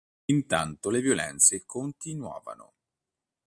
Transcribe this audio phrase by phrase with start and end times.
[0.33, 2.73] Intanto le violenze continuavano.